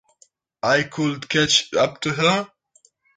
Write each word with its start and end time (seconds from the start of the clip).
I 0.63 0.81
could 0.81 1.29
catch 1.29 1.71
up 1.75 2.01
to 2.01 2.09
her. 2.15 2.49